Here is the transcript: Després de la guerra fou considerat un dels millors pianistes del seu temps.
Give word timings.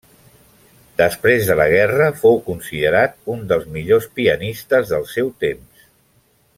Després 1.01 1.45
de 1.49 1.57
la 1.59 1.67
guerra 1.73 2.07
fou 2.23 2.39
considerat 2.49 3.15
un 3.35 3.45
dels 3.53 3.69
millors 3.77 4.11
pianistes 4.19 4.95
del 4.95 5.07
seu 5.17 5.35
temps. 5.47 5.87